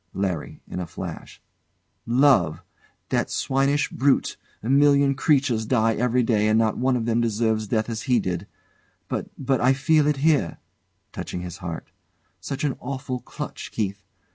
LARRY. 0.15 0.61
[In 0.67 0.79
a 0.79 0.87
flash] 0.87 1.39
Love! 2.07 2.63
That 3.09 3.29
swinish 3.29 3.89
brute! 3.91 4.35
A 4.63 4.67
million 4.67 5.13
creatures 5.13 5.67
die 5.67 5.93
every 5.93 6.23
day, 6.23 6.47
and 6.47 6.57
not 6.57 6.75
one 6.75 6.97
of 6.97 7.05
them 7.05 7.21
deserves 7.21 7.67
death 7.67 7.87
as 7.87 8.01
he 8.09 8.19
did. 8.19 8.47
But 9.07 9.29
but 9.37 9.61
I 9.61 9.73
feel 9.73 10.07
it 10.07 10.17
here. 10.17 10.57
[Touching 11.11 11.41
his 11.41 11.57
heart] 11.57 11.91
Such 12.39 12.63
an 12.63 12.77
awful 12.79 13.19
clutch, 13.19 13.69
Keith. 13.71 14.01